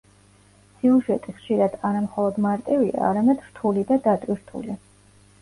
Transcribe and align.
სიუჟეტი 0.77 1.33
ხშირად 1.35 1.75
არა 1.89 2.01
მხოლოდ 2.07 2.41
მარტივია, 2.47 3.05
არამედ 3.11 3.45
რთული 3.51 3.87
და 3.93 4.01
დატვირთული. 4.09 4.81